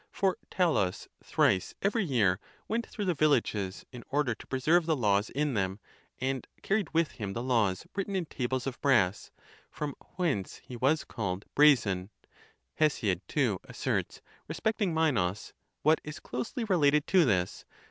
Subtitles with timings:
[0.09, 5.29] For Talus thrice every year went through the villages in order to preserve the laws
[5.29, 5.79] in them,
[6.19, 9.29] and carried with him the laws written in tables of brass;
[9.69, 12.09] from whence he was called "brazen."
[12.79, 15.53] Hesiod too asserts respecting Minos,
[15.83, 17.63] what is closely related to this.